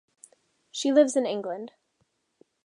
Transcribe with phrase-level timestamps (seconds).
[0.71, 1.73] She lives in England.